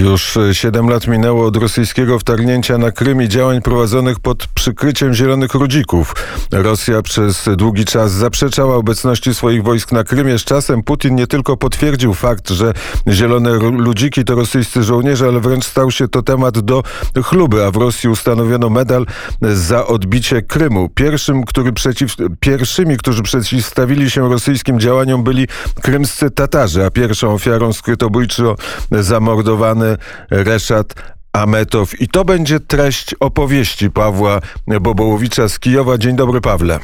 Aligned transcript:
Już 0.00 0.38
7 0.52 0.88
lat 0.88 1.06
minęło 1.06 1.46
od 1.46 1.56
rosyjskiego 1.56 2.18
wtargnięcia 2.18 2.78
na 2.78 2.90
Krym 2.90 3.22
i 3.22 3.28
działań 3.28 3.62
prowadzonych 3.62 4.20
pod 4.20 4.46
przykryciem 4.46 5.14
zielonych 5.14 5.54
rudzików. 5.54 6.14
Rosja 6.52 7.02
przez 7.02 7.48
długi 7.56 7.84
czas 7.84 8.12
zaprzeczała 8.12 8.76
obecności 8.76 9.34
swoich 9.34 9.62
wojsk 9.62 9.92
na 9.92 10.04
Krymie. 10.04 10.38
Z 10.38 10.44
czasem 10.44 10.82
Putin 10.82 11.14
nie 11.14 11.26
tylko 11.26 11.56
potwierdził 11.56 12.14
fakt, 12.14 12.50
że 12.50 12.72
zielone 13.08 13.50
ludziki 13.58 14.24
to 14.24 14.34
rosyjscy 14.34 14.82
żołnierze, 14.82 15.26
ale 15.26 15.40
wręcz 15.40 15.64
stał 15.64 15.90
się 15.90 16.08
to 16.08 16.22
temat 16.22 16.60
do 16.60 16.82
chluby, 17.24 17.64
a 17.64 17.70
w 17.70 17.76
Rosji 17.76 18.08
ustanowiono 18.08 18.70
medal 18.70 19.06
za 19.42 19.86
odbicie 19.86 20.42
Krymu. 20.42 20.88
Pierwszym, 20.94 21.44
który 21.44 21.72
przeciw, 21.72 22.14
pierwszymi, 22.40 22.96
którzy 22.96 23.22
przeciwstawili 23.22 24.10
się 24.10 24.28
rosyjskim 24.30 24.80
działaniom 24.80 25.24
byli 25.24 25.46
krymscy 25.82 26.30
Tatarzy, 26.30 26.84
a 26.84 26.90
pierwszą 26.90 27.34
ofiarą 27.34 27.72
skrytobójczo 27.72 28.56
zamordowany 28.90 29.85
Reszat 30.30 30.94
Ametow. 31.32 32.00
I 32.00 32.08
to 32.08 32.24
będzie 32.24 32.60
treść 32.60 33.14
opowieści 33.20 33.90
Pawła 33.90 34.40
Bobołowicza 34.80 35.48
z 35.48 35.58
Kijowa. 35.58 35.98
Dzień 35.98 36.16
dobry, 36.16 36.40
Pawle. 36.40 36.80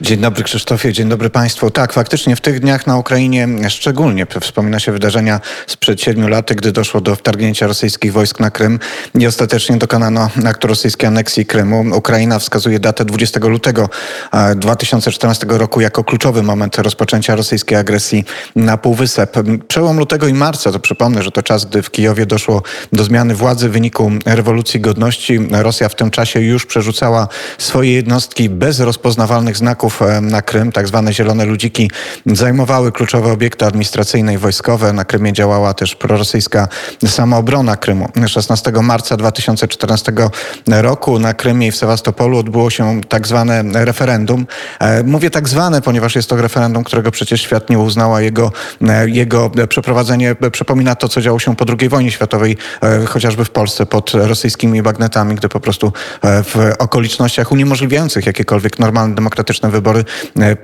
Dzień 0.00 0.20
dobry 0.20 0.44
Krzysztofie, 0.44 0.92
dzień 0.92 1.08
dobry 1.08 1.30
Państwu. 1.30 1.70
Tak, 1.70 1.92
faktycznie 1.92 2.36
w 2.36 2.40
tych 2.40 2.60
dniach 2.60 2.86
na 2.86 2.96
Ukrainie 2.96 3.48
szczególnie 3.68 4.26
wspomina 4.40 4.80
się 4.80 4.92
wydarzenia 4.92 5.40
sprzed 5.66 6.00
siedmiu 6.00 6.28
lat, 6.28 6.52
gdy 6.52 6.72
doszło 6.72 7.00
do 7.00 7.16
wtargnięcia 7.16 7.66
rosyjskich 7.66 8.12
wojsk 8.12 8.40
na 8.40 8.50
Krym 8.50 8.78
i 9.14 9.26
ostatecznie 9.26 9.76
dokonano 9.76 10.30
aktu 10.46 10.68
rosyjskiej 10.68 11.08
aneksji 11.08 11.46
Krymu. 11.46 11.84
Ukraina 11.96 12.38
wskazuje 12.38 12.80
datę 12.80 13.04
20 13.04 13.40
lutego 13.40 13.88
2014 14.56 15.46
roku 15.48 15.80
jako 15.80 16.04
kluczowy 16.04 16.42
moment 16.42 16.78
rozpoczęcia 16.78 17.36
rosyjskiej 17.36 17.78
agresji 17.78 18.24
na 18.56 18.76
Półwysep. 18.76 19.36
Przełom 19.68 19.98
lutego 19.98 20.28
i 20.28 20.34
marca, 20.34 20.72
to 20.72 20.78
przypomnę, 20.78 21.22
że 21.22 21.30
to 21.30 21.42
czas, 21.42 21.64
gdy 21.64 21.82
w 21.82 21.90
Kijowie 21.90 22.26
doszło 22.26 22.62
do 22.92 23.04
zmiany 23.04 23.34
władzy 23.34 23.68
w 23.68 23.72
wyniku 23.72 24.12
rewolucji 24.26 24.80
godności. 24.80 25.38
Rosja 25.50 25.88
w 25.88 25.94
tym 25.94 26.10
czasie 26.10 26.40
już 26.40 26.66
przerzucała 26.66 27.28
swoje 27.58 27.92
jednostki 27.92 28.50
bez 28.50 28.80
rozpoznawalnych 28.80 29.45
znaków 29.54 30.02
e, 30.02 30.20
na 30.20 30.42
Krym, 30.42 30.72
tak 30.72 30.88
zwane 30.88 31.12
zielone 31.12 31.44
ludziki, 31.44 31.90
zajmowały 32.26 32.92
kluczowe 32.92 33.32
obiekty 33.32 33.66
administracyjne 33.66 34.34
i 34.34 34.38
wojskowe. 34.38 34.92
Na 34.92 35.04
Krymie 35.04 35.32
działała 35.32 35.74
też 35.74 35.94
prorosyjska 35.94 36.68
samoobrona 37.06 37.76
Krymu. 37.76 38.08
16 38.26 38.72
marca 38.82 39.16
2014 39.16 40.12
roku 40.66 41.18
na 41.18 41.34
Krymie 41.34 41.66
i 41.66 41.70
w 41.70 41.76
Sewastopolu 41.76 42.38
odbyło 42.38 42.70
się 42.70 43.00
tak 43.08 43.26
zwane 43.26 43.62
referendum. 43.84 44.46
E, 44.80 45.02
mówię 45.02 45.30
tak 45.30 45.48
zwane, 45.48 45.82
ponieważ 45.82 46.16
jest 46.16 46.28
to 46.28 46.36
referendum, 46.36 46.84
którego 46.84 47.10
przecież 47.10 47.42
świat 47.42 47.70
nie 47.70 47.78
uznała. 47.78 48.20
Jego, 48.20 48.52
e, 48.88 49.08
jego 49.10 49.50
przeprowadzenie 49.68 50.36
przypomina 50.52 50.94
to, 50.94 51.08
co 51.08 51.20
działo 51.20 51.38
się 51.38 51.56
po 51.56 51.64
II 51.80 51.88
wojnie 51.88 52.10
światowej, 52.10 52.56
chociażby 53.06 53.44
w 53.44 53.50
Polsce 53.50 53.86
pod 53.86 54.14
rosyjskimi 54.14 54.82
bagnetami, 54.82 55.34
gdy 55.34 55.48
po 55.48 55.60
prostu 55.60 55.92
w 56.22 56.72
okolicznościach 56.78 57.52
uniemożliwiających 57.52 58.26
jakiekolwiek 58.26 58.78
normalne 58.78 59.14
demokratyczne 59.14 59.35
demokratyczne 59.36 59.70
wybory 59.70 60.04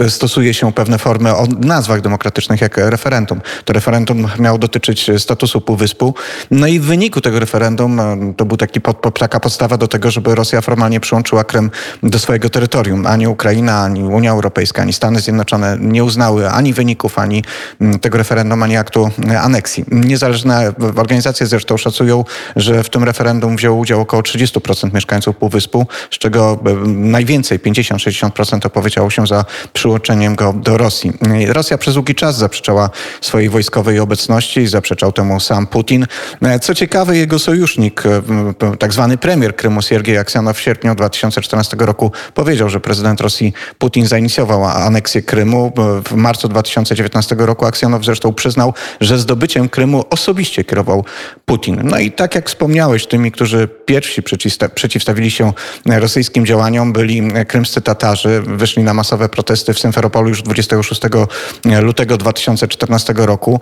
e, 0.00 0.10
stosuje 0.10 0.54
się 0.54 0.72
pewne 0.72 0.98
formy 0.98 1.34
o 1.36 1.46
nazwach 1.60 2.00
demokratycznych, 2.00 2.60
jak 2.60 2.76
referendum. 2.76 3.40
To 3.64 3.72
referendum 3.72 4.28
miało 4.38 4.58
dotyczyć 4.58 5.10
statusu 5.18 5.60
Półwyspu. 5.60 6.14
No 6.50 6.66
i 6.66 6.80
w 6.80 6.84
wyniku 6.84 7.20
tego 7.20 7.40
referendum 7.40 8.00
e, 8.00 8.34
to 8.36 8.44
był 8.44 8.56
taki 8.56 8.80
pod, 8.80 9.18
taka 9.18 9.40
podstawa 9.40 9.76
do 9.76 9.88
tego, 9.88 10.10
żeby 10.10 10.34
Rosja 10.34 10.60
formalnie 10.60 11.00
przyłączyła 11.00 11.44
Krym 11.44 11.70
do 12.02 12.18
swojego 12.18 12.50
terytorium. 12.50 13.06
Ani 13.06 13.28
Ukraina, 13.28 13.82
ani 13.82 14.02
Unia 14.02 14.30
Europejska, 14.30 14.82
ani 14.82 14.92
Stany 14.92 15.20
Zjednoczone 15.20 15.76
nie 15.80 16.04
uznały 16.04 16.50
ani 16.50 16.72
wyników, 16.72 17.18
ani 17.18 17.44
mm, 17.80 17.98
tego 17.98 18.18
referendum, 18.18 18.62
ani 18.62 18.76
aktu 18.76 19.10
e, 19.30 19.40
aneksji. 19.40 19.84
Niezależne 19.90 20.72
organizacje 20.96 21.46
zresztą 21.46 21.76
szacują, 21.76 22.24
że 22.56 22.84
w 22.84 22.90
tym 22.90 23.04
referendum 23.04 23.56
wzięło 23.56 23.78
udział 23.78 24.00
około 24.00 24.22
30% 24.22 24.94
mieszkańców 24.94 25.36
Półwyspu, 25.36 25.86
z 26.10 26.18
czego 26.18 26.58
najwięcej, 26.86 27.58
50-60% 27.58 28.61
opowiedziało 28.66 29.10
się 29.10 29.26
za 29.26 29.44
przyłączeniem 29.72 30.34
go 30.34 30.52
do 30.52 30.78
Rosji. 30.78 31.12
Rosja 31.48 31.78
przez 31.78 31.94
długi 31.94 32.14
czas 32.14 32.36
zaprzeczała 32.36 32.90
swojej 33.20 33.48
wojskowej 33.48 33.98
obecności 33.98 34.60
i 34.60 34.66
zaprzeczał 34.66 35.12
temu 35.12 35.40
sam 35.40 35.66
Putin. 35.66 36.06
Co 36.62 36.74
ciekawe, 36.74 37.16
jego 37.16 37.38
sojusznik, 37.38 38.02
tak 38.78 38.92
zwany 38.92 39.18
premier 39.18 39.56
Krymu 39.56 39.82
Siergiej 39.82 40.18
Aksjanow 40.18 40.56
w 40.56 40.60
sierpniu 40.60 40.94
2014 40.94 41.76
roku 41.80 42.12
powiedział, 42.34 42.68
że 42.68 42.80
prezydent 42.80 43.20
Rosji 43.20 43.52
Putin 43.78 44.06
zainicjował 44.06 44.64
aneksję 44.64 45.22
Krymu. 45.22 45.72
W 46.08 46.14
marcu 46.14 46.48
2019 46.48 47.36
roku 47.38 47.64
Aksjanow 47.64 48.04
zresztą 48.04 48.32
przyznał, 48.32 48.74
że 49.00 49.18
zdobyciem 49.18 49.68
Krymu 49.68 50.04
osobiście 50.10 50.64
kierował 50.64 51.04
Putin. 51.46 51.80
No 51.84 51.98
i 51.98 52.12
tak 52.12 52.34
jak 52.34 52.48
wspomniałeś, 52.48 53.06
tymi, 53.06 53.32
którzy 53.32 53.68
pierwsi 53.86 54.22
przeciwstawili 54.74 55.30
się 55.30 55.52
rosyjskim 55.86 56.46
działaniom 56.46 56.92
byli 56.92 57.22
krymscy 57.48 57.80
Tatarzy 57.80 58.42
wyszli 58.56 58.82
na 58.82 58.94
masowe 58.94 59.28
protesty 59.28 59.74
w 59.74 59.78
Symferopolu 59.78 60.28
już 60.28 60.42
26 60.42 61.02
lutego 61.82 62.16
2014 62.16 63.14
roku, 63.16 63.60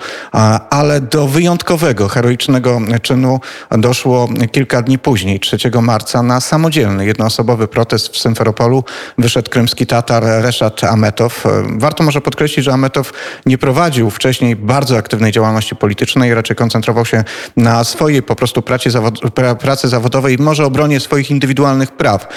ale 0.70 1.00
do 1.00 1.26
wyjątkowego, 1.26 2.08
heroicznego 2.08 2.80
czynu 3.02 3.40
doszło 3.70 4.28
kilka 4.52 4.82
dni 4.82 4.98
później, 4.98 5.40
3 5.40 5.56
marca, 5.82 6.22
na 6.22 6.40
samodzielny, 6.40 7.06
jednoosobowy 7.06 7.68
protest 7.68 8.08
w 8.08 8.18
Symferopolu 8.18 8.84
wyszedł 9.18 9.50
krymski 9.50 9.86
Tatar 9.86 10.22
Reszat 10.22 10.84
Ametow. 10.84 11.44
Warto 11.78 12.02
może 12.02 12.20
podkreślić, 12.20 12.64
że 12.64 12.72
Ametow 12.72 13.12
nie 13.46 13.58
prowadził 13.58 14.10
wcześniej 14.10 14.56
bardzo 14.56 14.96
aktywnej 14.96 15.32
działalności 15.32 15.76
politycznej, 15.76 16.34
raczej 16.34 16.56
koncentrował 16.56 17.06
się 17.06 17.24
na 17.56 17.84
swojej 17.84 18.22
po 18.22 18.36
prostu 18.36 18.62
pracy, 18.62 18.90
zawod 18.90 19.20
pracy 19.60 19.88
zawodowej, 19.88 20.38
może 20.38 20.64
obronie 20.64 21.00
swoich 21.00 21.30
indywidualnych 21.30 21.92
praw. 21.92 22.28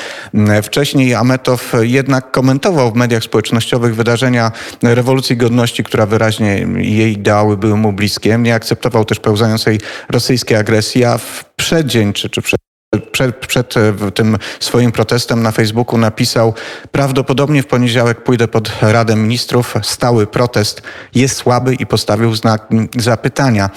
Wcześniej 0.63 1.13
Ametow 1.13 1.73
jednak 1.81 2.31
komentował 2.43 2.91
w 2.91 2.95
mediach 2.95 3.23
społecznościowych 3.23 3.95
wydarzenia 3.95 4.51
rewolucji 4.81 5.37
godności, 5.37 5.83
która 5.83 6.05
wyraźnie 6.05 6.67
jej 6.77 7.13
ideały 7.13 7.57
były 7.57 7.77
mu 7.77 7.93
bliskie. 7.93 8.37
Nie 8.37 8.55
akceptował 8.55 9.05
też 9.05 9.19
pełzającej 9.19 9.79
rosyjskiej 10.09 10.57
agresji, 10.57 11.05
a 11.05 11.17
w 11.17 11.45
przeddzień 11.55 12.13
czy, 12.13 12.29
czy 12.29 12.41
przed 12.41 12.62
przed, 12.99 13.35
przed, 13.35 13.77
e, 13.77 14.11
tym 14.11 14.37
swoim 14.59 14.91
protestem 14.91 15.43
na 15.43 15.51
Facebooku 15.51 15.97
napisał: 15.97 16.53
Prawdopodobnie 16.91 17.63
w 17.63 17.67
poniedziałek 17.67 18.23
pójdę 18.23 18.47
pod 18.47 18.71
Radę 18.81 19.15
Ministrów. 19.15 19.73
Stały 19.81 20.27
protest 20.27 20.81
jest 21.15 21.35
słaby 21.35 21.75
i 21.75 21.85
postawił 21.85 22.35
znak 22.35 22.67
zapytania. 22.97 23.69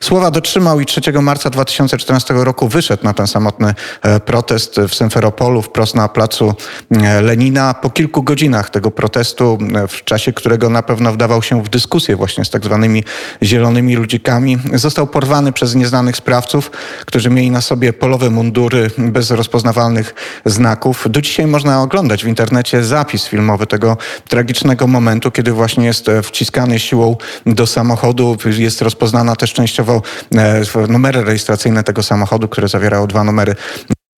Słowa 0.00 0.30
dotrzymał 0.30 0.80
i 0.80 0.86
3 0.86 1.00
marca 1.22 1.50
2014 1.50 2.34
roku 2.34 2.68
wyszedł 2.68 3.04
na 3.04 3.14
ten 3.14 3.26
samotny 3.26 3.74
e, 4.02 4.20
protest 4.20 4.80
w 4.88 4.94
Symferopolu, 4.94 5.62
wprost 5.62 5.94
na 5.94 6.08
placu 6.08 6.54
e, 6.90 7.22
Lenina. 7.22 7.74
Po 7.74 7.90
kilku 7.90 8.22
godzinach 8.22 8.70
tego 8.70 8.90
protestu, 8.90 9.58
w 9.88 10.04
czasie 10.04 10.32
którego 10.32 10.70
na 10.70 10.82
pewno 10.82 11.12
wdawał 11.12 11.42
się 11.42 11.62
w 11.62 11.68
dyskusję 11.68 12.16
właśnie 12.16 12.44
z 12.44 12.50
tak 12.50 12.64
zwanymi 12.64 13.04
zielonymi 13.42 13.96
ludzikami, 13.96 14.58
został 14.74 15.06
porwany 15.06 15.52
przez 15.52 15.74
nieznanych 15.74 16.16
sprawców, 16.16 16.70
którzy 17.06 17.30
mieli 17.30 17.50
na 17.50 17.60
sobie 17.60 17.92
polowe 17.92 18.30
mundury 18.30 18.61
bez 18.98 19.30
rozpoznawalnych 19.30 20.14
znaków. 20.44 21.06
Do 21.10 21.20
dzisiaj 21.20 21.46
można 21.46 21.82
oglądać 21.82 22.24
w 22.24 22.28
internecie 22.28 22.84
zapis 22.84 23.26
filmowy 23.26 23.66
tego 23.66 23.96
tragicznego 24.28 24.86
momentu, 24.86 25.30
kiedy 25.30 25.52
właśnie 25.52 25.86
jest 25.86 26.08
e, 26.08 26.22
wciskany 26.22 26.78
siłą 26.78 27.16
do 27.46 27.66
samochodu. 27.66 28.36
Jest 28.58 28.82
rozpoznana 28.82 29.36
też 29.36 29.52
częściowo 29.52 30.02
e, 30.34 30.88
numery 30.88 31.24
rejestracyjne 31.24 31.84
tego 31.84 32.02
samochodu, 32.02 32.48
które 32.48 32.68
zawierały 32.68 33.06
dwa 33.06 33.24
numery, 33.24 33.54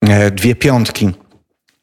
e, 0.02 0.30
dwie 0.30 0.54
piątki. 0.54 1.23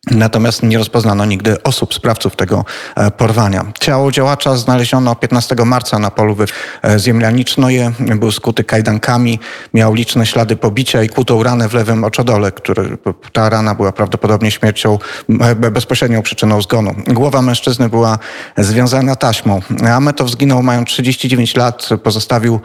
Natomiast 0.08 0.64
nie 0.64 0.78
rozpoznano 0.78 1.26
nigdy 1.26 1.64
osób, 1.64 1.94
sprawców 1.94 2.36
tego 2.36 2.66
e, 2.96 3.12
porwania. 3.12 3.66
Ciało 3.80 4.12
działacza 4.12 4.58
znaleziono 4.58 5.16
15 5.16 5.56
marca 5.66 6.00
na 6.00 6.12
polu 6.12 6.36
e, 6.84 7.00
Ziemlanicznoje. 7.00 7.92
Był 8.00 8.32
skuty 8.32 8.64
kajdankami, 8.64 9.40
miał 9.74 9.94
liczne 9.94 10.26
ślady 10.26 10.56
pobicia 10.56 11.04
i 11.04 11.10
kłutą 11.10 11.44
ranę 11.44 11.70
w 11.70 11.74
lewym 11.74 12.04
oczodole. 12.04 12.52
Który, 12.52 12.98
ta 13.34 13.50
rana 13.50 13.76
była 13.76 13.92
prawdopodobnie 13.92 14.52
śmiercią, 14.52 15.00
e, 15.42 15.56
bezpośrednią 15.56 16.22
przyczyną 16.22 16.62
zgonu. 16.62 16.96
Głowa 17.08 17.42
mężczyzny 17.42 17.90
była 17.90 18.20
związana 18.58 19.16
taśmą. 19.16 19.62
Ametow 19.94 20.30
zginął 20.30 20.64
mając 20.64 20.90
39 20.90 21.56
lat, 21.56 21.90
pozostawił 22.04 22.60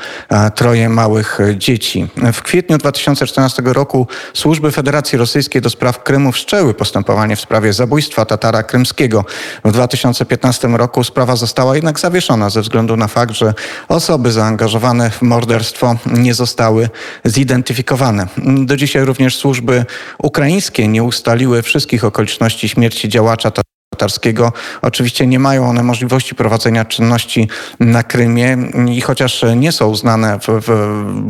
troje 0.55 0.89
małych 0.89 1.39
dzieci. 1.57 2.09
W 2.33 2.43
kwietniu 2.43 2.79
2014 2.79 3.63
roku 3.73 4.07
służby 4.35 4.71
Federacji 4.71 5.19
Rosyjskiej 5.19 5.63
do 5.63 5.71
spraw 5.71 6.03
Krymu 6.03 6.33
wszczęły 6.33 6.75
postępowanie 6.75 7.26
w 7.35 7.41
sprawie 7.41 7.73
zabójstwa 7.73 8.25
Tatara 8.25 8.63
Krymskiego. 8.63 9.25
W 9.65 9.73
2015 9.73 10.69
roku 10.69 11.05
sprawa 11.05 11.37
została 11.37 11.75
jednak 11.75 12.01
zawieszona 12.01 12.51
ze 12.51 12.61
względu 12.61 12.97
na 12.97 13.09
fakt, 13.09 13.35
że 13.35 13.55
osoby 13.89 14.33
zaangażowane 14.33 15.11
w 15.11 15.23
morderstwo 15.23 15.97
nie 16.07 16.35
zostały 16.35 16.89
zidentyfikowane. 17.25 18.27
Do 18.65 18.77
dzisiaj 18.77 19.05
również 19.05 19.37
służby 19.37 19.85
ukraińskie 20.19 20.89
nie 20.89 21.03
ustaliły 21.03 21.63
wszystkich 21.63 22.05
okoliczności 22.05 22.69
śmierci 22.69 23.09
działacza 23.09 23.51
tatarskiego. 23.97 24.53
Oczywiście 24.83 25.27
nie 25.27 25.39
mają 25.39 25.69
one 25.69 25.83
możliwości 25.83 26.35
prowadzenia 26.35 26.85
czynności 26.85 27.49
na 27.81 28.03
Krymie 28.03 28.57
i 28.89 29.01
chociaż 29.01 29.45
nie 29.57 29.73
są 29.73 29.95
znane 29.95 30.39
w, 30.39 30.47
w, 30.47 30.69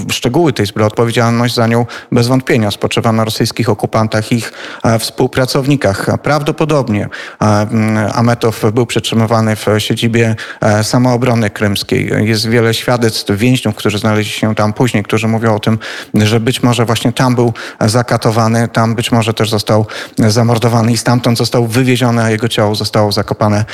w 0.09 0.13
szczegóły 0.13 0.53
tej 0.53 0.67
zbrodni, 0.67 0.87
odpowiedzialność 0.87 1.55
za 1.55 1.67
nią 1.67 1.87
bez 2.13 2.29
wątpienia 2.29 2.71
spoczywa 2.71 3.13
na 3.13 3.25
rosyjskich 3.25 3.69
okupantach 3.69 4.33
i 4.33 4.37
ich 4.37 4.53
e, 4.85 4.99
współpracownikach. 4.99 6.07
Prawdopodobnie 6.23 7.09
e, 7.43 8.13
Ametow 8.15 8.73
był 8.73 8.87
przetrzymywany 8.87 9.57
w 9.57 9.67
siedzibie 9.79 10.37
e, 10.61 10.85
samoobrony 10.85 11.51
krymskiej. 11.51 12.13
Jest 12.29 12.49
wiele 12.49 12.75
świadectw 12.75 13.37
więźniów, 13.37 13.75
którzy 13.75 13.99
znaleźli 13.99 14.33
się 14.33 14.55
tam 14.55 14.73
później, 14.73 15.03
którzy 15.03 15.29
mówią 15.29 15.55
o 15.55 15.61
tym, 15.61 15.79
że 16.15 16.41
być 16.41 16.63
może 16.63 16.85
właśnie 16.85 17.13
tam 17.13 17.35
był 17.35 17.53
zakatowany, 17.81 18.69
tam 18.69 18.95
być 18.95 19.13
może 19.13 19.35
też 19.35 19.51
został 19.51 19.87
zamordowany 20.19 20.93
i 20.93 20.97
stamtąd 20.97 21.39
został 21.39 21.67
wywieziony, 21.67 22.23
a 22.23 22.31
jego 22.31 22.49
ciało 22.57 22.75
zostało 22.75 23.13
zakopane 23.13 23.65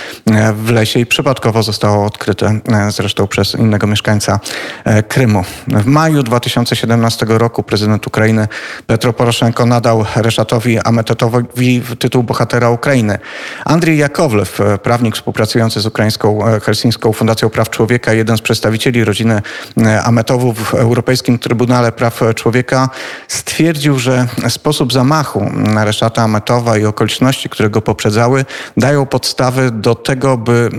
w 0.55 0.71
lesie 0.71 1.01
i 1.01 1.07
przypadkowo 1.07 1.63
zostało 1.63 2.07
odkryte 2.07 2.61
zresztą 2.89 3.27
przez 3.27 3.55
innego 3.55 3.87
mieszkańca 3.87 4.41
Krymu. 5.09 5.45
W 5.69 5.87
maju 5.87 6.23
2017 6.23 7.27
roku 7.29 7.63
prezydent 7.63 8.07
Ukrainy 8.07 8.49
Petro 8.87 9.13
Poroszenko 9.13 9.67
nadał 9.67 10.05
Reszatowi 10.17 10.79
Ametetowi 10.81 11.83
tytuł 11.99 12.23
bohatera 12.23 12.71
Ukrainy. 12.71 13.19
Andrzej 13.65 13.99
Jakowlew, 13.99 14.59
prawnik 14.83 15.15
współpracujący 15.15 15.81
z 15.81 15.87
ukraińską 15.87 16.41
Helsińską 16.63 17.13
Fundacją 17.13 17.51
Praw 17.51 17.71
Człowieka, 17.71 18.13
jeden 18.13 18.37
z 18.37 18.41
przedstawicieli 18.41 19.05
rodziny 19.05 19.43
Ametowów 20.05 20.71
w 20.71 20.75
Europejskim 20.75 21.39
Trybunale 21.39 21.93
Praw 21.93 22.21
Człowieka, 22.35 22.89
stwierdził, 23.29 23.99
że 23.99 24.27
sposób 24.49 24.93
zamachu 24.93 25.51
na 25.55 25.85
Reszata 25.85 26.23
Ametowa 26.23 26.79
i 26.79 26.85
okoliczności, 26.85 27.49
które 27.49 27.71
go 27.71 27.83
poprzedzały, 27.83 28.45
dają 28.77 29.07
podstawy 29.07 29.71
do 29.71 29.95
tego, 29.95 30.37
by 30.37 30.71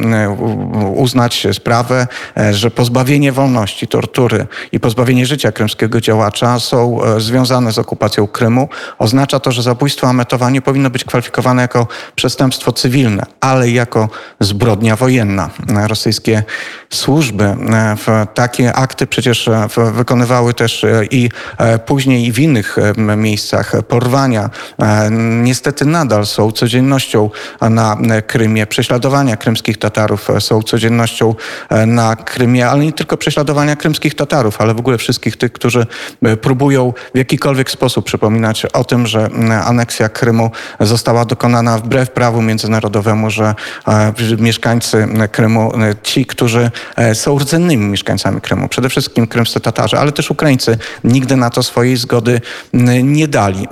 uznać 0.95 1.47
sprawę, 1.53 2.07
że 2.51 2.71
pozbawienie 2.71 3.31
wolności, 3.31 3.87
tortury 3.87 4.47
i 4.71 4.79
pozbawienie 4.79 5.25
życia 5.25 5.51
krymskiego 5.51 6.01
działacza 6.01 6.59
są 6.59 6.99
związane 7.17 7.71
z 7.71 7.77
okupacją 7.77 8.27
Krymu. 8.27 8.69
Oznacza 8.99 9.39
to, 9.39 9.51
że 9.51 9.61
zabójstwo 9.61 10.07
Ametowa 10.07 10.49
nie 10.49 10.61
powinno 10.61 10.89
być 10.89 11.03
kwalifikowane 11.03 11.61
jako 11.61 11.87
przestępstwo 12.15 12.71
cywilne, 12.71 13.23
ale 13.41 13.69
jako 13.69 14.09
zbrodnia 14.39 14.95
wojenna. 14.95 15.49
Rosyjskie 15.87 16.43
służby 16.89 17.55
takie 18.33 18.73
akty 18.73 19.07
przecież 19.07 19.49
wykonywały 19.93 20.53
też 20.53 20.85
i 21.11 21.29
później 21.85 22.25
i 22.25 22.31
w 22.31 22.39
innych 22.39 22.77
miejscach. 22.97 23.71
Porwania 23.87 24.49
niestety 25.41 25.85
nadal 25.85 26.25
są 26.25 26.51
codziennością 26.51 27.29
na 27.61 27.82
Krymie. 28.27 28.67
Prześladowania 28.67 29.37
krymskich 29.37 29.77
Tatarów 29.77 30.27
są 30.39 30.61
codziennością 30.61 31.35
na 31.87 32.15
Krymie, 32.15 32.69
ale 32.69 32.85
nie 32.85 32.93
tylko 32.93 33.17
prześladowania 33.17 33.75
krymskich 33.75 34.15
Tatarów, 34.15 34.61
ale 34.61 34.73
w 34.73 34.79
ogóle 34.79 34.97
wszystkich 34.97 35.37
tych, 35.37 35.51
którzy 35.51 35.85
próbują 36.41 36.93
w 37.13 37.17
jakikolwiek 37.17 37.71
sposób 37.71 38.05
przypominać 38.05 38.65
o 38.65 38.83
tym, 38.83 39.07
że 39.07 39.29
aneksja 39.65 40.09
Krymu 40.09 40.51
została 40.79 41.25
dokonana 41.25 41.77
wbrew 41.77 42.11
prawu 42.11 42.41
międzynarodowemu, 42.41 43.29
że 43.29 43.55
mieszkańcy 44.37 45.07
Krymu, 45.31 45.71
ci, 46.03 46.25
którzy 46.25 46.71
są 47.13 47.39
rdzennymi 47.39 47.85
mieszkańcami 47.85 48.41
Krymu, 48.41 48.67
przede 48.67 48.89
wszystkim 48.89 49.27
krymscy 49.27 49.59
Tatarzy, 49.59 49.97
ale 49.97 50.11
też 50.11 50.31
Ukraińcy, 50.31 50.77
nigdy 51.03 51.35
na 51.35 51.49
to 51.49 51.63
swojej 51.63 51.97
zgody 51.97 52.41
nie 53.03 53.27
dali. 53.27 53.67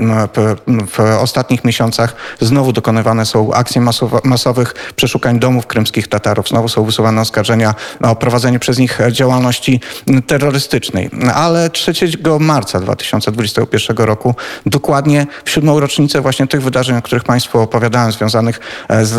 W 0.92 1.00
ostatnich 1.00 1.64
miesiącach 1.64 2.16
znowu 2.42 2.74
dokonywane 2.74 3.26
są 3.26 3.54
akcje 3.54 3.82
masowych 4.24 4.94
przeszukań 4.96 5.40
domów 5.40 5.68
krymskich 5.68 6.08
Tatarów. 6.08 6.48
Znowu 6.50 6.70
są 6.70 6.84
wysuwane 6.84 7.22
oskarżenia 7.22 7.76
o 8.02 8.16
prowadzenie 8.16 8.60
przez 8.60 8.78
nich 8.78 9.00
działalności 9.12 9.80
terrorystycznej. 10.28 11.10
Ale 11.36 11.70
3 11.70 11.94
marca 12.40 12.80
2021 12.80 13.98
roku, 13.98 14.36
dokładnie 14.66 15.28
w 15.46 15.50
siódmą 15.50 15.80
rocznicę 15.80 16.22
właśnie 16.22 16.48
tych 16.48 16.62
wydarzeń, 16.62 16.98
o 16.98 17.02
których 17.02 17.24
Państwu 17.24 17.60
opowiadałem, 17.60 18.12
związanych 18.12 18.60
z 19.04 19.16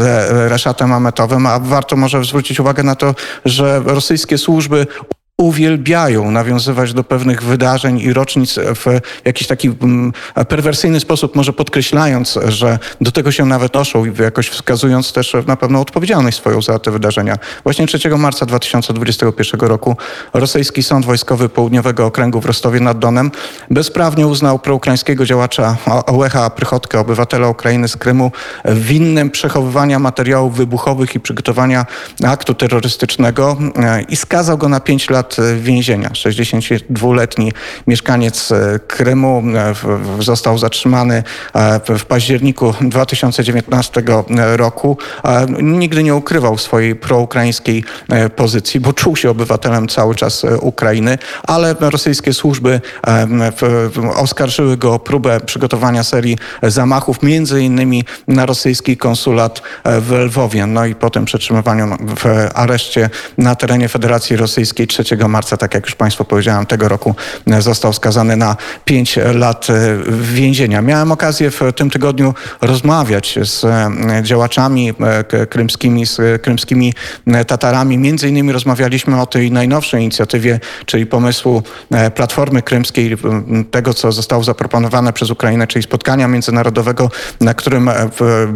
Reszatem 0.51 0.93
Ametowym, 0.93 1.47
a 1.47 1.59
warto 1.59 1.97
może 1.97 2.25
zwrócić 2.25 2.61
uwagę 2.61 2.83
na 2.83 2.95
to, 2.95 3.15
że 3.45 3.83
rosyjskie 3.85 4.39
służby 4.39 4.87
uwielbiają 5.41 6.31
nawiązywać 6.31 6.93
do 6.93 7.05
pewnych 7.05 7.43
wydarzeń 7.43 8.01
i 8.01 8.13
rocznic 8.13 8.55
w 8.55 9.01
jakiś 9.25 9.47
taki 9.47 9.69
mm, 9.69 10.13
perwersyjny 10.49 11.01
sposób, 11.01 11.37
może 11.37 11.53
podkreślając, 11.53 12.39
że 12.49 12.79
do 13.01 13.13
tego 13.13 13.33
się 13.33 13.45
nawet 13.45 13.75
noszą 13.75 14.05
i 14.05 14.23
jakoś 14.23 14.49
wskazując 14.49 15.13
też 15.13 15.37
na 15.47 15.57
pewną 15.57 15.81
odpowiedzialność 15.81 16.37
swoją 16.37 16.63
za 16.63 16.79
te 16.79 16.91
wydarzenia. 16.91 17.37
Właśnie 17.65 17.87
3 17.87 18.11
marca 18.19 18.47
2021 18.47 19.61
roku 19.61 19.97
rosyjski 20.33 20.83
sąd 20.83 21.07
wojskowy 21.07 21.49
południowego 21.49 22.07
okręgu 22.07 22.41
w 22.41 22.47
Rostowie 22.47 22.81
nad 22.81 22.99
Donem 22.99 23.31
bezprawnie 23.71 24.27
uznał 24.27 24.59
proukraińskiego 24.59 25.27
działacza 25.27 25.77
Ołecha 26.07 26.51
Prychotkę, 26.51 27.01
obywatela 27.01 27.49
Ukrainy 27.49 27.89
z 27.89 27.97
Krymu, 27.97 28.33
winnym 28.65 29.31
przechowywania 29.31 29.99
materiałów 29.99 30.57
wybuchowych 30.57 31.15
i 31.15 31.21
przygotowania 31.21 31.87
aktu 32.25 32.55
terrorystycznego 32.55 33.57
e, 33.77 34.03
i 34.03 34.17
skazał 34.17 34.59
go 34.59 34.69
na 34.69 34.81
5 34.81 35.11
lat 35.11 35.32
więzienia. 35.61 36.09
62-letni 36.09 37.53
mieszkaniec 37.87 38.53
e, 38.53 38.79
Krymu 38.79 39.43
e, 40.19 40.23
został 40.23 40.59
zatrzymany 40.59 41.23
e, 41.55 41.81
w 41.99 42.05
październiku 42.05 42.75
2019 42.81 44.03
roku. 44.37 44.99
Nigdy 45.63 46.03
nie 46.03 46.15
ukrywał 46.15 46.59
swojej 46.59 46.97
proukraińskiej 46.97 47.85
pozycji, 48.37 48.81
bo 48.81 48.93
czuł 48.93 49.17
się 49.17 49.31
obywatelem 49.31 49.89
cały 49.89 50.15
czas 50.15 50.47
Ukrainy, 50.61 51.19
ale 51.43 51.75
rosyjskie 51.81 52.33
służby 52.33 52.81
oskarżyły 54.15 54.77
go 54.77 54.95
o 54.95 54.99
próbę 54.99 55.41
przygotowania 55.41 56.05
serii 56.05 56.39
zamachów, 56.63 57.23
między 57.23 57.63
innymi 57.63 58.05
na 58.29 58.47
rosyjski 58.47 58.97
konsulat 58.97 59.63
w 59.85 60.13
Lwowie. 60.13 60.67
No 60.67 60.87
i 60.87 60.95
potem 60.95 61.25
przetrzymywaniu 61.25 61.97
w 62.17 62.49
areszcie 62.55 63.11
na 63.39 63.55
terenie 63.55 63.89
Federacji 63.89 64.37
Rosyjskiej 64.37 64.87
3 64.87 65.12
marca, 65.29 65.57
tak 65.57 65.75
jak 65.75 65.87
już 65.87 65.95
Państwu 65.95 66.25
powiedziałem, 66.25 66.67
tego 66.67 66.89
roku 66.89 67.15
został 67.59 67.93
skazany 67.93 68.37
na 68.37 68.57
5 68.85 69.19
lat 69.35 69.69
e, 69.71 69.75
więzienia. 70.21 70.83
Miałem 70.83 71.13
okazję 71.13 71.51
w 71.51 71.61
tym 71.77 71.91
tygodniu 71.91 72.35
rozmawiać 72.61 73.39
z 73.43 73.65
e, 73.65 73.91
działaczami 74.23 74.93
e, 75.01 75.47
krymskimi, 75.47 76.07
z 76.07 76.43
krymskimi 76.43 76.95
Tatarami. 77.47 77.99
Między 77.99 78.29
innymi 78.29 78.53
rozmawialiśmy 78.53 79.21
o 79.21 79.27
tej 79.27 79.51
najnowszej 79.51 80.03
inicjatywie, 80.03 80.61
czyli 80.87 81.07
pomysłu 81.07 81.63
Platformy 82.15 82.63
Krymskiej, 82.63 83.17
tego 83.71 83.95
co 83.95 84.13
zostało 84.13 84.45
zaproponowane 84.45 85.13
przez 85.13 85.31
Ukrainę, 85.31 85.67
czyli 85.67 85.83
spotkania 85.83 86.29
międzynarodowego, 86.29 87.11
na 87.41 87.55
którym 87.55 87.91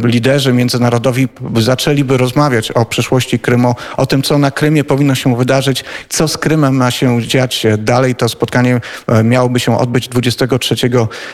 liderzy 0.03 0.53
międzynarodowi 0.53 1.27
zaczęliby 1.55 2.17
rozmawiać 2.17 2.71
o 2.71 2.85
przyszłości 2.85 3.39
Krymu, 3.39 3.75
o 3.97 4.05
tym, 4.05 4.21
co 4.21 4.37
na 4.37 4.51
Krymie 4.51 4.83
powinno 4.83 5.15
się 5.15 5.37
wydarzyć, 5.37 5.83
co 6.09 6.27
z 6.27 6.37
Krymem 6.37 6.46
ma 6.55 6.91
się 6.91 7.21
dziać 7.21 7.65
dalej. 7.77 8.15
To 8.15 8.29
spotkanie 8.29 8.81
e, 9.07 9.23
miałoby 9.23 9.59
się 9.59 9.77
odbyć 9.77 10.07
23 10.07 10.75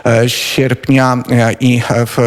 e, 0.05 0.29
sierpnia 0.29 1.17
e, 1.31 1.53
i 1.59 1.81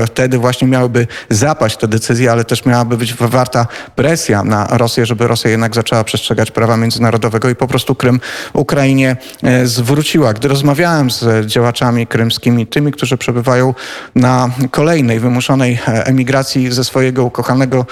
wtedy 0.07 0.39
właśnie 0.39 0.69
miałyby 0.69 1.07
zapaść 1.31 1.77
te 1.77 1.89
decyzje, 1.89 2.33
ale 2.33 2.45
też 2.45 2.65
miałaby 2.65 2.97
być 2.97 3.15
wywarta 3.15 3.67
presja 3.97 4.45
na 4.45 4.67
Rosję, 4.71 5.07
żeby 5.07 5.27
Rosja 5.27 5.51
jednak 5.51 5.75
zaczęła 5.75 6.05
przestrzegać 6.05 6.51
prawa 6.51 6.77
międzynarodowego 6.77 7.49
i 7.49 7.55
po 7.55 7.67
prostu 7.67 7.95
Krym 7.95 8.21
Ukrainie 8.53 9.17
zwróciła. 9.65 10.33
Gdy 10.33 10.49
rozmawiałem 10.49 11.11
z 11.11 11.47
działaczami 11.47 12.07
krymskimi, 12.07 12.67
tymi, 12.67 12.93
którzy 12.93 13.17
przebywają 13.17 13.75
na 14.15 14.51
kolejnej 14.71 15.21
wymuszonej 15.21 15.79
emigracji 15.87 16.73
ze 16.73 16.85
swojego 16.85 17.25
ukochanego 17.25 17.87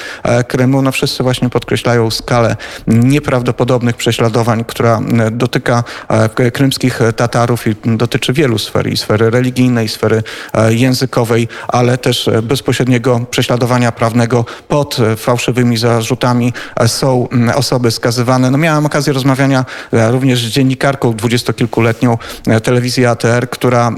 Krymu, 0.48 0.82
no 0.82 0.92
wszyscy 0.92 1.22
właśnie 1.22 1.50
podkreślają 1.50 2.10
skalę 2.10 2.56
nieprawdopodobnych 2.86 3.96
prześladowań, 3.96 4.64
która 4.84 5.00
dotyka 5.30 5.84
e, 6.08 6.50
krymskich 6.50 7.00
Tatarów 7.16 7.66
i 7.66 7.74
dotyczy 7.84 8.32
wielu 8.32 8.58
sfer, 8.58 8.92
i 8.92 8.96
sfery 8.96 9.30
religijnej, 9.30 9.86
i 9.86 9.88
sfery 9.88 10.22
e, 10.54 10.74
językowej, 10.74 11.48
ale 11.68 11.98
też 11.98 12.30
bezpośredniego 12.42 13.20
prześladowania 13.30 13.92
prawnego 13.92 14.44
pod 14.68 14.96
fałszywymi 15.16 15.76
zarzutami 15.76 16.52
są 16.86 17.28
osoby 17.54 17.90
skazywane. 17.90 18.50
No 18.50 18.58
miałem 18.58 18.86
okazję 18.86 19.12
rozmawiania 19.12 19.64
e, 19.92 20.10
również 20.10 20.46
z 20.46 20.50
dziennikarką 20.50 21.12
dwudziestokilkuletnią 21.12 22.18
telewizji 22.62 23.06
ATR, 23.06 23.48
która 23.50 23.92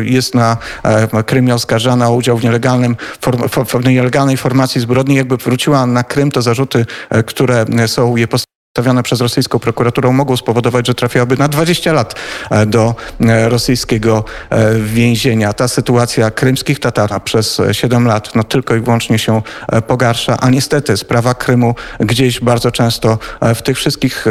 jest 0.00 0.34
na 0.34 0.56
Krymie 1.26 1.54
oskarżana 1.54 2.08
o 2.08 2.14
udział 2.14 2.38
w 2.38 2.44
nielegalnym, 2.44 2.96
w 3.66 3.84
nielegalnej 3.86 4.36
formacji 4.36 4.80
zbrodni. 4.80 5.14
Jakby 5.14 5.36
wróciła 5.36 5.86
na 5.86 6.04
Krym, 6.04 6.30
to 6.30 6.42
zarzuty, 6.42 6.86
które 7.26 7.64
są 7.86 8.16
jej 8.16 8.28
stawiane 8.76 9.02
przez 9.02 9.20
rosyjską 9.20 9.58
prokuraturą 9.58 10.12
mogą 10.12 10.36
spowodować, 10.36 10.86
że 10.86 10.94
trafiałaby 10.94 11.36
na 11.36 11.48
20 11.48 11.92
lat 11.92 12.14
e, 12.50 12.66
do 12.66 12.94
e, 13.20 13.48
rosyjskiego 13.48 14.24
e, 14.50 14.74
więzienia. 14.74 15.52
Ta 15.52 15.68
sytuacja 15.68 16.30
krymskich 16.30 16.80
Tatar 16.80 17.22
przez 17.24 17.60
7 17.72 18.06
lat 18.06 18.34
no, 18.34 18.44
tylko 18.44 18.74
i 18.74 18.80
wyłącznie 18.80 19.18
się 19.18 19.42
pogarsza, 19.86 20.36
a 20.40 20.50
niestety 20.50 20.96
sprawa 20.96 21.34
Krymu 21.34 21.74
gdzieś 22.00 22.40
bardzo 22.40 22.70
często 22.70 23.18
w 23.54 23.62
tych 23.62 23.76
wszystkich 23.76 24.24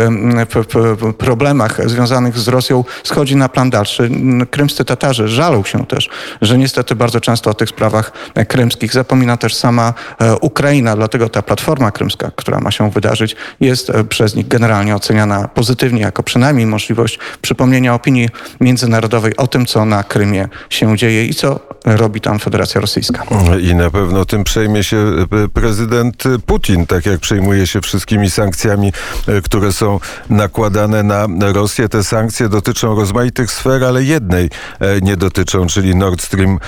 problemach 1.17 1.89
związanych 1.89 2.37
z 2.37 2.47
Rosją 2.47 2.83
schodzi 3.03 3.35
na 3.35 3.49
plan 3.49 3.69
dalszy. 3.69 4.09
Krymscy 4.51 4.85
Tatarzy 4.85 5.27
żalą 5.27 5.63
się 5.63 5.85
też, 5.85 6.09
że 6.41 6.57
niestety 6.57 6.95
bardzo 6.95 7.21
często 7.21 7.49
o 7.49 7.53
tych 7.53 7.69
sprawach 7.69 8.11
krymskich 8.47 8.93
zapomina 8.93 9.37
też 9.37 9.55
sama 9.55 9.93
Ukraina, 10.41 10.95
dlatego 10.95 11.29
ta 11.29 11.41
platforma 11.41 11.91
krymska, 11.91 12.31
która 12.35 12.59
ma 12.59 12.71
się 12.71 12.91
wydarzyć, 12.91 13.35
jest 13.59 13.91
przez 14.09 14.34
nich 14.35 14.47
generalnie 14.47 14.95
oceniana 14.95 15.47
pozytywnie, 15.47 16.01
jako 16.01 16.23
przynajmniej 16.23 16.65
możliwość 16.65 17.19
przypomnienia 17.41 17.93
opinii 17.93 18.29
międzynarodowej 18.61 19.37
o 19.37 19.47
tym, 19.47 19.65
co 19.65 19.85
na 19.85 20.03
Krymie 20.03 20.47
się 20.69 20.97
dzieje 20.97 21.25
i 21.25 21.33
co 21.33 21.74
robi 21.85 22.21
tam 22.21 22.39
Federacja 22.39 22.81
Rosyjska. 22.81 23.23
I 23.61 23.75
na 23.75 23.91
pewno 23.91 24.25
tym 24.25 24.43
przejmie 24.43 24.83
się 24.83 24.97
e, 24.97 25.47
prezydent 25.47 26.23
Putin, 26.45 26.85
tak 26.85 27.05
jak 27.05 27.19
przejmuje 27.19 27.67
się 27.67 27.81
wszystkimi 27.81 28.29
sankcjami, 28.29 28.93
e, 29.27 29.41
które 29.41 29.73
są 29.73 29.99
nakładane 30.29 31.03
na 31.03 31.27
Rosję. 31.53 31.89
Te 31.89 32.03
sankcje 32.03 32.49
dotyczą 32.49 32.95
rozmaitych 32.95 33.51
sfer, 33.51 33.83
ale 33.83 34.03
jednej 34.03 34.49
e, 34.79 35.01
nie 35.01 35.17
dotyczą, 35.17 35.67
czyli 35.67 35.95
Nord 35.95 36.21
Stream 36.21 36.59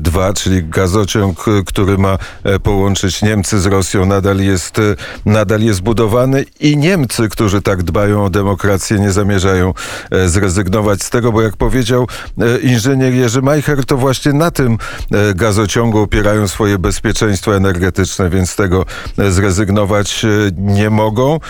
2, 0.00 0.32
czyli 0.32 0.64
gazociąg, 0.64 1.44
który 1.66 1.98
ma 1.98 2.18
połączyć 2.62 3.22
Niemcy 3.22 3.60
z 3.60 3.66
Rosją, 3.66 4.06
nadal 4.06 4.38
jest, 4.38 4.80
nadal 5.24 5.60
jest 5.60 5.82
budowany 5.82 6.44
i 6.60 6.76
Niemcy, 6.76 7.28
którzy 7.28 7.62
tak 7.62 7.82
dbają 7.82 8.24
o 8.24 8.30
demokrację, 8.30 8.98
nie 8.98 9.12
zamierzają 9.12 9.74
zrezygnować 10.26 11.02
z 11.02 11.10
tego, 11.10 11.32
bo 11.32 11.42
jak 11.42 11.56
powiedział 11.56 12.08
inżynier 12.62 13.12
Jerzy 13.12 13.42
Majcher, 13.42 13.84
to 13.84 13.96
właśnie 13.96 14.32
na 14.32 14.50
tym 14.50 14.65
tym 14.66 14.78
e, 15.12 15.34
gazociągu 15.34 15.98
opierają 15.98 16.48
swoje 16.48 16.78
bezpieczeństwo 16.78 17.56
energetyczne, 17.56 18.30
więc 18.30 18.50
z 18.50 18.56
tego 18.56 18.84
e, 19.18 19.30
zrezygnować 19.30 20.24
e, 20.24 20.28
nie 20.56 20.90
mogą. 20.90 21.40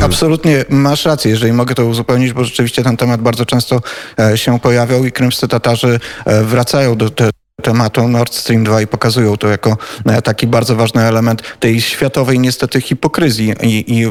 Absolutnie 0.00 0.64
masz 0.68 1.04
rację, 1.04 1.30
jeżeli 1.30 1.52
mogę 1.52 1.74
to 1.74 1.86
uzupełnić, 1.86 2.32
bo 2.32 2.44
rzeczywiście 2.44 2.82
ten 2.82 2.96
temat 2.96 3.20
bardzo 3.20 3.46
często 3.46 3.80
się 4.34 4.60
pojawiał 4.60 5.04
i 5.04 5.12
krymscy 5.12 5.48
Tatarzy 5.48 6.00
wracają 6.26 6.96
do 6.96 7.10
te 7.10 7.30
tematu 7.66 8.08
Nord 8.08 8.34
Stream 8.34 8.64
2 8.64 8.80
i 8.80 8.86
pokazują 8.86 9.36
to 9.36 9.48
jako 9.48 9.76
e, 10.04 10.22
taki 10.22 10.46
bardzo 10.46 10.76
ważny 10.76 11.02
element 11.02 11.42
tej 11.60 11.80
światowej 11.80 12.38
niestety 12.38 12.80
hipokryzji 12.80 13.54
i, 13.62 14.00
i, 14.00 14.06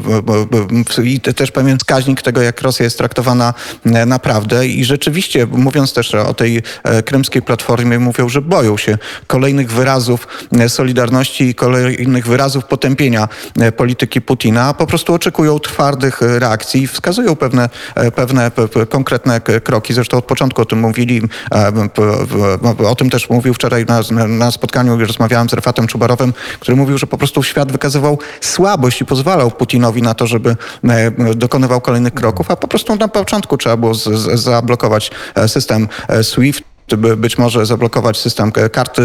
i 1.04 1.20
też 1.20 1.50
pewien 1.50 1.78
wskaźnik 1.78 2.22
tego, 2.22 2.42
jak 2.42 2.62
Rosja 2.62 2.84
jest 2.84 2.98
traktowana 2.98 3.54
e, 3.84 4.06
naprawdę 4.06 4.66
i 4.66 4.84
rzeczywiście 4.84 5.46
mówiąc 5.46 5.92
też 5.92 6.14
o 6.14 6.34
tej 6.34 6.62
e, 6.84 7.02
krymskiej 7.02 7.42
platformie 7.42 7.98
mówią, 7.98 8.28
że 8.28 8.42
boją 8.42 8.76
się 8.76 8.98
kolejnych 9.26 9.72
wyrazów 9.72 10.28
solidarności 10.68 11.44
i 11.44 11.54
kolejnych 11.54 12.26
wyrazów 12.26 12.64
potępienia 12.64 13.28
polityki 13.76 14.20
Putina, 14.20 14.74
po 14.74 14.86
prostu 14.86 15.14
oczekują 15.14 15.58
twardych 15.58 16.20
reakcji 16.20 16.82
i 16.82 16.86
wskazują 16.86 17.36
pewne, 17.36 17.68
pewne 18.14 18.50
konkretne 18.88 19.40
kroki. 19.40 19.94
Zresztą 19.94 20.16
od 20.18 20.24
początku 20.24 20.62
o 20.62 20.64
tym 20.64 20.78
mówili, 20.78 21.22
o 22.86 22.94
tym 22.94 23.10
też 23.10 23.30
mówił 23.30 23.45
wczoraj 23.54 23.84
na, 23.84 24.26
na 24.28 24.50
spotkaniu, 24.50 24.98
rozmawiałem 24.98 25.48
z 25.48 25.52
Refatem 25.52 25.86
Czubarowem, 25.86 26.32
który 26.60 26.76
mówił, 26.76 26.98
że 26.98 27.06
po 27.06 27.18
prostu 27.18 27.42
świat 27.42 27.72
wykazywał 27.72 28.18
słabość 28.40 29.00
i 29.00 29.04
pozwalał 29.04 29.50
Putinowi 29.50 30.02
na 30.02 30.14
to, 30.14 30.26
żeby 30.26 30.56
e, 30.84 31.10
dokonywał 31.34 31.80
kolejnych 31.80 32.14
kroków, 32.14 32.50
a 32.50 32.56
po 32.56 32.68
prostu 32.68 32.96
na 32.96 33.08
początku 33.08 33.56
trzeba 33.56 33.76
było 33.76 33.94
z, 33.94 34.04
z, 34.04 34.40
zablokować 34.40 35.10
e, 35.34 35.48
system 35.48 35.88
e, 36.08 36.24
SWIFT 36.24 36.75
być 37.16 37.38
może 37.38 37.66
zablokować 37.66 38.18
system 38.18 38.52
kart 38.72 39.00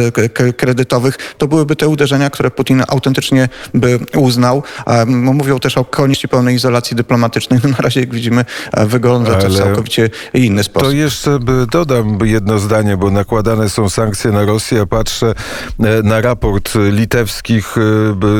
kredytowych, 0.57 1.17
to 1.37 1.47
byłyby 1.47 1.75
te 1.75 1.87
uderzenia, 1.87 2.29
które 2.29 2.51
Putin 2.51 2.83
autentycznie 2.87 3.49
by 3.73 3.99
uznał. 4.15 4.63
Mówią 5.07 5.59
też 5.59 5.77
o 5.77 5.85
konieczności 5.85 6.27
pełnej 6.27 6.55
izolacji 6.55 6.95
dyplomatycznej. 6.95 7.59
No 7.63 7.69
na 7.69 7.77
razie, 7.77 7.99
jak 7.99 8.13
widzimy, 8.13 8.45
wygląda 8.77 9.35
to 9.35 9.49
w 9.49 9.57
całkowicie 9.57 10.09
inny 10.33 10.63
sposób. 10.63 10.89
To 10.89 10.95
jeszcze 10.95 11.39
dodam 11.71 12.19
jedno 12.23 12.59
zdanie, 12.59 12.97
bo 12.97 13.11
nakładane 13.11 13.69
są 13.69 13.89
sankcje 13.89 14.31
na 14.31 14.45
Rosję. 14.45 14.87
Patrzę 14.87 15.33
e, 15.79 16.03
na 16.03 16.21
raport 16.21 16.73
litewskich 16.91 17.75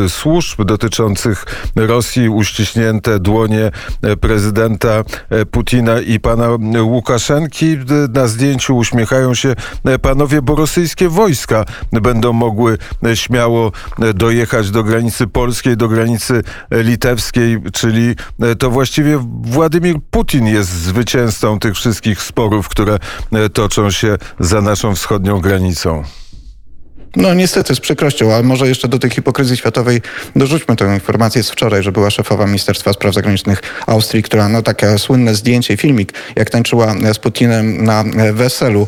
e, 0.06 0.10
służb 0.10 0.64
dotyczących 0.64 1.46
Rosji, 1.76 2.30
uściśnięte 2.30 3.20
dłonie 3.20 3.72
e, 4.02 4.18
prezydenta 4.18 5.04
Putina 5.52 6.00
i 6.00 6.20
pana 6.20 6.50
Łukaszenki. 6.82 7.78
Na 8.14 8.28
zdjęciu 8.28 8.78
uśmiechają 8.78 9.31
się 9.36 9.56
e, 9.86 10.00
panowie, 10.00 10.42
bo 10.42 10.56
rosyjskie 10.56 11.10
wojska 11.10 11.66
będą 11.92 12.34
mogły 12.34 12.78
e, 13.06 13.16
śmiało 13.16 13.72
e, 14.02 14.14
dojechać 14.14 14.72
do 14.72 14.84
granicy 14.84 15.28
polskiej, 15.28 15.78
do 15.78 15.88
granicy 15.88 16.44
litewskiej, 16.72 17.62
czyli 17.74 18.16
to 18.60 18.70
właściwie 18.70 19.20
Władimir 19.42 19.96
Putin 20.12 20.48
jest 20.48 20.70
zwycięzcą 20.70 21.60
tych 21.60 21.76
wszystkich 21.76 22.22
sporów, 22.22 22.70
które 22.70 23.00
toczą 23.54 23.92
się 23.92 24.18
za 24.40 24.62
naszą 24.62 24.96
wschodnią 24.96 25.40
granicą. 25.42 26.04
No 27.16 27.34
niestety, 27.34 27.76
z 27.76 27.80
przykrością, 27.80 28.34
ale 28.34 28.44
może 28.44 28.68
jeszcze 28.68 28.88
do 28.88 29.00
tej 29.00 29.10
hipokryzji 29.10 29.58
światowej 29.58 30.02
dorzućmy 30.36 30.76
tę 30.76 30.94
informację 30.94 31.44
z 31.44 31.50
wczoraj, 31.50 31.84
że 31.84 31.92
była 31.92 32.10
szefowa 32.10 32.46
Ministerstwa 32.46 32.94
Spraw 32.94 33.14
Zagranicznych 33.14 33.62
Austrii, 33.88 34.24
która 34.24 34.50
no 34.50 34.62
takie 34.62 34.98
słynne 34.98 35.36
zdjęcie, 35.36 35.78
filmik, 35.78 36.14
jak 36.36 36.50
tańczyła 36.50 36.96
z 37.14 37.20
Putinem 37.20 37.84
na 37.84 38.04
weselu, 38.34 38.88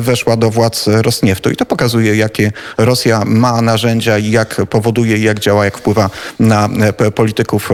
weszła 0.00 0.36
do 0.36 0.50
władz 0.50 0.84
Rosnieftu 0.86 1.50
i 1.50 1.56
to 1.56 1.66
pokazuje, 1.66 2.16
jakie 2.16 2.52
Rosja 2.78 3.22
ma 3.26 3.62
narzędzia 3.62 4.18
i 4.18 4.30
jak 4.30 4.62
powoduje, 4.70 5.18
jak 5.18 5.40
działa, 5.40 5.64
jak 5.64 5.78
wpływa 5.78 6.10
na 6.40 6.68
polityków 7.14 7.70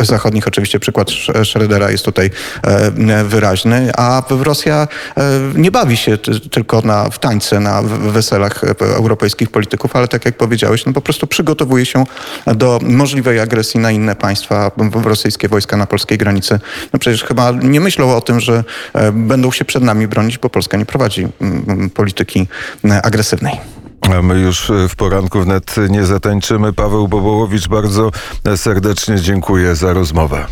zachodnich. 0.00 0.48
Oczywiście 0.48 0.80
przykład 0.80 1.08
Schrödera 1.42 1.90
jest 1.90 2.04
tutaj 2.04 2.30
e, 2.62 3.24
wyraźny, 3.24 3.90
a 3.96 4.22
Rosja 4.30 4.88
e, 5.16 5.22
nie 5.54 5.70
bawi 5.70 5.96
się 5.96 6.18
tylko 6.50 6.80
na, 6.80 7.10
w 7.10 7.18
tańce 7.18 7.60
na 7.60 7.82
weselach 7.82 8.64
europejskich 8.80 9.33
polityków, 9.36 9.96
ale 9.96 10.08
tak 10.08 10.24
jak 10.24 10.36
powiedziałeś, 10.36 10.86
no 10.86 10.92
po 10.92 11.00
prostu 11.00 11.26
przygotowuje 11.26 11.86
się 11.86 12.04
do 12.46 12.78
możliwej 12.82 13.40
agresji 13.40 13.80
na 13.80 13.90
inne 13.90 14.16
państwa, 14.16 14.70
rosyjskie 15.04 15.48
wojska 15.48 15.76
na 15.76 15.86
polskiej 15.86 16.18
granicy. 16.18 16.60
No 16.92 16.98
przecież 16.98 17.24
chyba 17.24 17.50
nie 17.50 17.80
myślą 17.80 18.16
o 18.16 18.20
tym, 18.20 18.40
że 18.40 18.64
e, 18.92 19.12
będą 19.12 19.52
się 19.52 19.64
przed 19.64 19.82
nami 19.82 20.08
bronić, 20.08 20.38
bo 20.38 20.50
Polska 20.50 20.76
nie 20.76 20.86
prowadzi 20.86 21.28
polityki 21.94 22.48
agresywnej. 23.02 23.60
My 24.22 24.40
już 24.40 24.72
w 24.88 24.96
poranku 24.96 25.40
wnet 25.40 25.74
nie 25.88 26.06
zatańczymy. 26.06 26.72
Paweł 26.72 27.08
Bobołowicz, 27.08 27.68
bardzo 27.68 28.10
serdecznie 28.56 29.20
dziękuję 29.20 29.74
za 29.74 29.92
rozmowę. 29.92 30.46